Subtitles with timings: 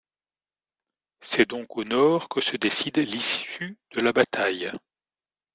[1.21, 4.71] C'est donc au nord que se décide l'issue de la bataille.